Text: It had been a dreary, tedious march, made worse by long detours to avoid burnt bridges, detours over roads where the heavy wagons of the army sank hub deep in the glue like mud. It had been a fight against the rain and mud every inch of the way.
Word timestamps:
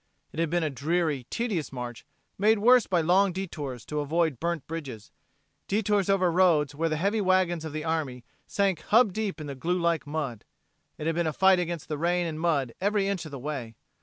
It 0.33 0.39
had 0.39 0.49
been 0.49 0.63
a 0.63 0.71
dreary, 0.71 1.27
tedious 1.29 1.71
march, 1.71 2.07
made 2.35 2.57
worse 2.57 2.87
by 2.87 3.01
long 3.01 3.31
detours 3.31 3.85
to 3.85 3.99
avoid 3.99 4.39
burnt 4.39 4.65
bridges, 4.65 5.11
detours 5.67 6.09
over 6.09 6.31
roads 6.31 6.73
where 6.73 6.89
the 6.89 6.97
heavy 6.97 7.21
wagons 7.21 7.65
of 7.65 7.71
the 7.71 7.83
army 7.85 8.23
sank 8.47 8.81
hub 8.81 9.13
deep 9.13 9.39
in 9.39 9.45
the 9.45 9.53
glue 9.53 9.77
like 9.79 10.07
mud. 10.07 10.43
It 10.97 11.05
had 11.05 11.13
been 11.13 11.27
a 11.27 11.33
fight 11.33 11.59
against 11.59 11.87
the 11.87 11.99
rain 11.99 12.25
and 12.25 12.39
mud 12.39 12.73
every 12.81 13.07
inch 13.07 13.25
of 13.25 13.31
the 13.31 13.37
way. 13.37 13.75